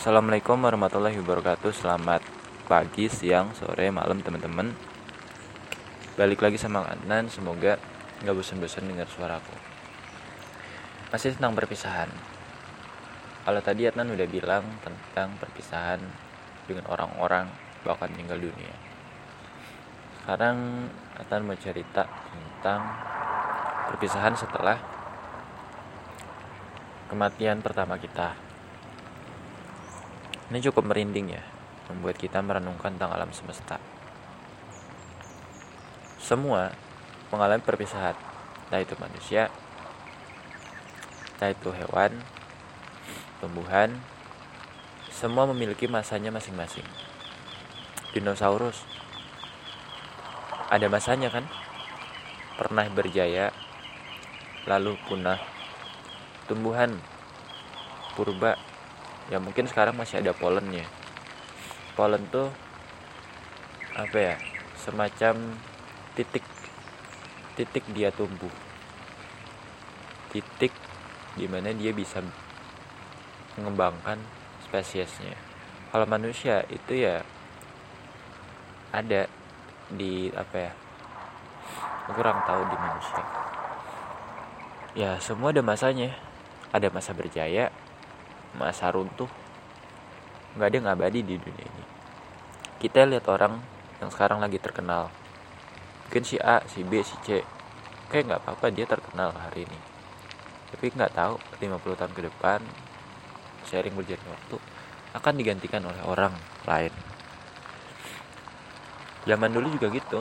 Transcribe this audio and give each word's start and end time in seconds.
Assalamualaikum 0.00 0.56
warahmatullahi 0.64 1.20
wabarakatuh. 1.20 1.76
Selamat 1.76 2.24
pagi, 2.64 3.12
siang, 3.12 3.52
sore, 3.52 3.92
malam 3.92 4.24
teman-teman. 4.24 4.72
Balik 6.16 6.40
lagi 6.40 6.56
sama 6.56 6.88
Adnan. 6.88 7.28
Semoga 7.28 7.76
gak 8.24 8.32
bosan-bosan 8.32 8.88
dengar 8.88 9.04
suaraku. 9.12 9.52
Masih 11.12 11.36
tentang 11.36 11.52
perpisahan. 11.52 12.08
Kalau 13.44 13.60
tadi 13.60 13.92
Adnan 13.92 14.16
udah 14.16 14.24
bilang 14.24 14.64
tentang 14.80 15.36
perpisahan 15.36 16.00
Dengan 16.64 16.88
orang-orang 16.88 17.52
bahkan 17.84 18.08
tinggal 18.16 18.40
dunia. 18.40 18.72
Sekarang 20.24 20.88
Adnan 21.20 21.44
mau 21.44 21.60
cerita 21.60 22.08
tentang 22.08 22.88
Perpisahan 23.92 24.32
setelah 24.32 24.80
Kematian 27.12 27.60
pertama 27.60 28.00
kita 28.00 28.48
ini 30.50 30.58
cukup 30.66 30.90
merinding 30.90 31.30
ya, 31.38 31.42
membuat 31.86 32.18
kita 32.18 32.42
merenungkan 32.42 32.98
tentang 32.98 33.14
alam 33.14 33.30
semesta. 33.30 33.78
Semua 36.18 36.74
mengalami 37.30 37.62
perpisahan, 37.62 38.18
entah 38.66 38.82
itu 38.82 38.98
manusia, 38.98 39.46
entah 41.38 41.54
itu 41.54 41.70
hewan, 41.70 42.18
tumbuhan, 43.38 43.94
semua 45.14 45.46
memiliki 45.46 45.86
masanya 45.86 46.34
masing-masing. 46.34 46.86
Dinosaurus 48.10 48.82
ada 50.70 50.86
masanya 50.90 51.30
kan? 51.34 51.46
Pernah 52.58 52.86
berjaya, 52.90 53.54
lalu 54.66 54.94
punah. 55.06 55.38
Tumbuhan 56.46 56.98
purba 58.14 58.58
ya 59.30 59.38
mungkin 59.38 59.70
sekarang 59.70 59.94
masih 59.94 60.18
ada 60.18 60.34
polennya 60.34 60.84
polen 61.94 62.22
tuh 62.30 62.50
apa 63.94 64.18
ya 64.18 64.34
semacam 64.78 65.58
titik 66.16 66.44
titik 67.58 67.84
dia 67.92 68.08
tumbuh. 68.08 68.48
Titik 70.32 70.72
di 71.36 71.44
mana 71.44 71.76
dia 71.76 71.92
bisa 71.92 72.24
mengembangkan 73.60 74.16
spesiesnya. 74.64 75.36
Kalau 75.92 76.08
manusia 76.08 76.64
itu 76.72 77.04
ya 77.04 77.20
ada 78.96 79.28
di 79.92 80.32
apa 80.32 80.56
ya 80.56 80.72
kurang 82.16 82.40
tahu 82.48 82.62
di 82.64 82.76
manusia. 82.80 83.22
Ya 84.96 85.10
semua 85.20 85.52
ada 85.52 85.60
masanya. 85.60 86.16
Ada 86.70 86.86
masa 86.88 87.10
berjaya 87.10 87.74
masa 88.58 88.90
runtuh 88.90 89.28
nggak 90.58 90.66
ada 90.66 90.76
yang 90.82 90.88
abadi 90.90 91.20
di 91.22 91.38
dunia 91.38 91.66
ini. 91.66 91.84
Kita 92.82 93.06
lihat 93.06 93.28
orang 93.30 93.60
yang 94.02 94.10
sekarang 94.10 94.42
lagi 94.42 94.58
terkenal. 94.58 95.12
Mungkin 96.08 96.24
si 96.26 96.40
A 96.42 96.64
si 96.66 96.82
B 96.82 97.04
si 97.06 97.14
C. 97.22 97.44
Kayak 98.10 98.24
nggak 98.26 98.40
apa-apa 98.42 98.66
dia 98.74 98.86
terkenal 98.88 99.30
hari 99.30 99.62
ini. 99.68 99.78
Tapi 100.74 100.90
nggak 100.90 101.12
tahu 101.14 101.34
50 101.62 101.98
tahun 101.98 102.12
ke 102.14 102.22
depan 102.26 102.60
sharing 103.68 103.94
berjalan 103.94 104.26
waktu 104.34 104.56
akan 105.14 105.34
digantikan 105.38 105.82
oleh 105.86 106.02
orang 106.02 106.34
lain. 106.66 106.90
Zaman 109.28 109.50
dulu 109.52 109.70
juga 109.76 109.92
gitu. 109.94 110.20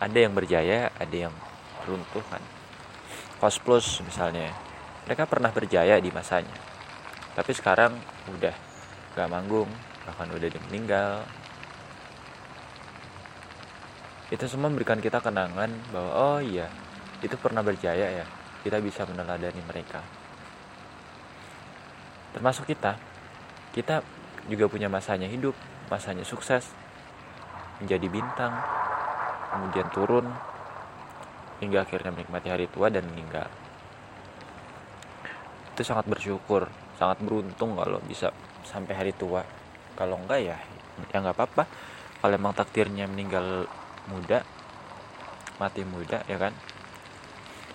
Ada 0.00 0.18
yang 0.28 0.32
berjaya 0.32 0.88
ada 0.96 1.16
yang 1.28 1.34
runtuh 1.84 2.24
kan. 2.32 2.40
Cos 3.40 3.60
Plus 3.60 4.00
misalnya 4.00 4.52
mereka 5.04 5.28
pernah 5.28 5.52
berjaya 5.52 6.00
di 6.00 6.08
masanya. 6.08 6.56
Tapi 7.36 7.52
sekarang 7.52 7.92
udah 8.32 8.54
gak 9.12 9.28
manggung 9.28 9.68
bahkan 10.04 10.28
udah 10.32 10.48
dia 10.48 10.62
meninggal. 10.68 11.24
Itu 14.32 14.48
semua 14.48 14.72
memberikan 14.72 15.00
kita 15.00 15.20
kenangan 15.20 15.70
bahwa 15.92 16.10
oh 16.12 16.38
iya 16.40 16.68
itu 17.20 17.36
pernah 17.36 17.60
berjaya 17.60 18.24
ya 18.24 18.26
kita 18.64 18.80
bisa 18.80 19.04
meneladani 19.04 19.60
mereka. 19.68 20.00
Termasuk 22.32 22.64
kita 22.68 22.96
kita 23.76 24.00
juga 24.48 24.68
punya 24.68 24.88
masanya 24.88 25.28
hidup 25.28 25.56
masanya 25.92 26.24
sukses 26.24 26.72
menjadi 27.80 28.06
bintang 28.08 28.54
kemudian 29.52 29.88
turun 29.92 30.26
hingga 31.60 31.84
akhirnya 31.84 32.12
menikmati 32.12 32.48
hari 32.50 32.66
tua 32.70 32.88
dan 32.88 33.04
meninggal 33.08 33.46
itu 35.74 35.82
sangat 35.82 36.06
bersyukur 36.06 36.70
sangat 36.94 37.18
beruntung 37.26 37.74
kalau 37.74 37.98
bisa 38.06 38.30
sampai 38.62 38.94
hari 38.94 39.12
tua. 39.12 39.42
Kalau 39.98 40.18
enggak 40.18 40.40
ya 40.40 40.56
ya 41.10 41.16
nggak 41.18 41.34
apa-apa. 41.34 41.66
Kalau 42.22 42.34
emang 42.34 42.54
takdirnya 42.54 43.10
meninggal 43.10 43.66
muda 44.08 44.46
mati 45.58 45.82
muda 45.82 46.22
ya 46.30 46.38
kan? 46.38 46.54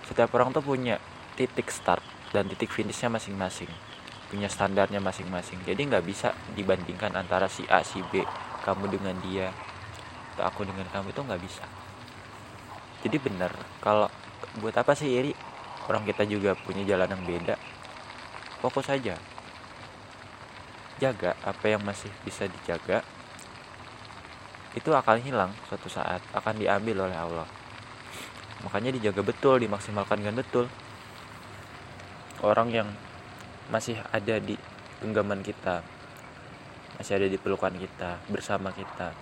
Setiap 0.08 0.32
orang 0.34 0.56
tuh 0.56 0.64
punya 0.64 0.98
titik 1.36 1.70
start 1.70 2.02
dan 2.32 2.48
titik 2.48 2.72
finishnya 2.72 3.12
masing-masing 3.12 3.70
punya 4.30 4.46
standarnya 4.46 5.02
masing-masing. 5.02 5.58
Jadi 5.66 5.90
nggak 5.90 6.06
bisa 6.06 6.32
dibandingkan 6.54 7.18
antara 7.18 7.50
si 7.50 7.66
A 7.66 7.82
si 7.82 8.00
B 8.14 8.22
kamu 8.62 8.86
dengan 8.94 9.18
dia 9.26 9.50
atau 10.38 10.46
aku 10.46 10.64
dengan 10.64 10.86
kamu 10.94 11.12
itu 11.12 11.22
nggak 11.26 11.42
bisa. 11.42 11.66
Jadi 13.04 13.18
benar 13.18 13.52
kalau 13.82 14.08
buat 14.62 14.78
apa 14.78 14.94
sih 14.94 15.10
iri? 15.10 15.34
Orang 15.90 16.06
kita 16.06 16.22
juga 16.30 16.54
punya 16.54 16.86
jalan 16.86 17.10
yang 17.10 17.24
beda 17.26 17.58
fokus 18.60 18.88
saja 18.88 19.16
jaga 21.00 21.32
apa 21.48 21.66
yang 21.72 21.80
masih 21.82 22.12
bisa 22.28 22.44
dijaga. 22.46 23.02
Itu 24.76 24.92
akan 24.92 25.24
hilang 25.24 25.52
suatu 25.72 25.88
saat 25.88 26.20
akan 26.36 26.60
diambil 26.60 27.08
oleh 27.08 27.16
Allah. 27.16 27.48
Makanya 28.68 28.92
dijaga 28.92 29.24
betul 29.24 29.64
dimaksimalkan 29.64 30.20
dengan 30.20 30.44
betul. 30.44 30.68
Orang 32.44 32.70
yang 32.76 32.92
masih 33.72 33.96
ada 34.12 34.38
di 34.44 34.60
genggaman 35.00 35.40
kita 35.40 35.80
masih 37.00 37.16
ada 37.16 37.32
di 37.32 37.40
pelukan 37.40 37.72
kita 37.80 38.20
bersama 38.28 38.76
kita 38.76 39.16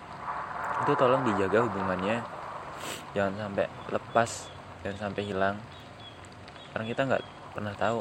itu 0.81 0.93
tolong 0.93 1.25
dijaga 1.25 1.65
hubungannya. 1.65 2.21
Jangan 3.17 3.49
sampai 3.49 3.65
lepas 3.89 4.29
jangan 4.85 4.97
sampai 5.09 5.23
hilang. 5.25 5.55
Karena 6.73 6.85
kita 6.85 7.01
nggak 7.09 7.23
pernah 7.57 7.73
tahu 7.73 7.99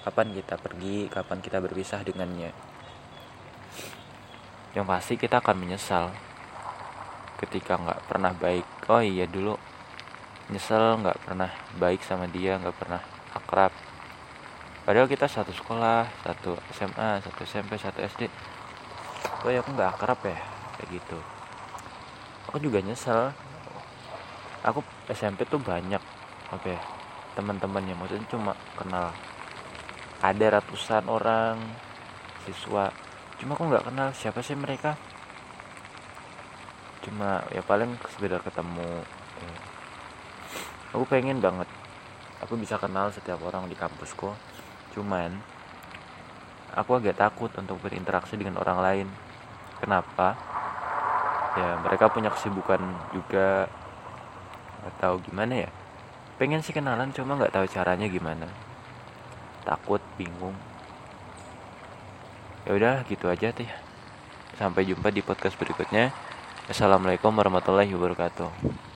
kapan 0.00 0.32
kita 0.32 0.56
pergi 0.56 1.08
kapan 1.12 1.38
kita 1.44 1.60
berpisah 1.60 2.00
dengannya. 2.00 2.50
Yang 4.72 4.86
pasti 4.86 5.14
kita 5.20 5.44
akan 5.44 5.56
menyesal 5.60 6.08
ketika 7.40 7.76
nggak 7.76 8.00
pernah 8.08 8.32
baik. 8.32 8.64
Oh 8.88 9.04
iya 9.04 9.28
dulu 9.28 9.56
nyesel 10.50 10.98
nggak 10.98 11.18
pernah 11.22 11.50
baik 11.78 12.00
sama 12.02 12.24
dia 12.26 12.56
nggak 12.56 12.76
pernah 12.80 13.00
akrab. 13.36 13.72
Padahal 14.88 15.06
kita 15.06 15.28
satu 15.28 15.52
sekolah 15.52 16.08
satu 16.24 16.56
SMA 16.72 17.20
satu 17.20 17.40
SMP 17.44 17.76
satu 17.76 18.00
SD 18.00 18.26
oh 19.44 19.50
ya 19.52 19.60
aku 19.60 19.76
nggak 19.76 20.00
akrab 20.00 20.20
ya 20.24 20.38
kayak 20.80 20.88
gitu. 20.96 21.18
Aku 22.48 22.56
juga 22.58 22.80
nyesel. 22.80 23.30
Aku 24.60 24.84
SMP 25.08 25.44
tuh 25.48 25.60
banyak 25.60 26.00
oke 26.52 26.60
okay, 26.60 26.76
teman-temannya. 27.36 27.96
Maksudnya 27.96 28.28
cuma 28.28 28.52
kenal 28.76 29.12
ada 30.20 30.60
ratusan 30.60 31.08
orang 31.08 31.56
siswa. 32.44 32.92
Cuma 33.40 33.56
aku 33.56 33.72
nggak 33.72 33.88
kenal 33.88 34.08
siapa 34.12 34.44
sih 34.44 34.52
mereka. 34.52 35.00
Cuma 37.00 37.40
ya 37.48 37.64
paling 37.64 37.96
sekedar 38.12 38.44
ketemu. 38.44 39.00
Aku 40.92 41.08
pengen 41.08 41.40
banget. 41.40 41.68
Aku 42.44 42.60
bisa 42.60 42.76
kenal 42.76 43.08
setiap 43.08 43.40
orang 43.40 43.64
di 43.72 43.76
kampusku. 43.76 44.36
Cuman 44.92 45.40
aku 46.76 47.00
agak 47.00 47.16
takut 47.16 47.48
untuk 47.56 47.80
berinteraksi 47.80 48.36
dengan 48.36 48.60
orang 48.60 48.78
lain. 48.84 49.08
Kenapa? 49.80 50.36
Ya 51.56 51.80
mereka 51.80 52.12
punya 52.12 52.28
kesibukan 52.28 52.80
juga. 53.16 53.72
Tahu 55.00 55.24
gimana 55.24 55.64
ya. 55.64 55.70
Pengen 56.36 56.60
sih 56.60 56.76
kenalan 56.76 57.08
cuma 57.16 57.40
nggak 57.40 57.52
tahu 57.56 57.64
caranya 57.68 58.04
gimana 58.08 58.69
takut 59.64 60.02
bingung. 60.16 60.56
Ya 62.68 62.76
udah 62.76 62.94
gitu 63.08 63.28
aja 63.28 63.52
teh. 63.52 63.68
Sampai 64.56 64.84
jumpa 64.84 65.08
di 65.08 65.24
podcast 65.24 65.56
berikutnya. 65.56 66.12
Assalamualaikum 66.70 67.32
warahmatullahi 67.34 67.90
wabarakatuh 67.96 68.80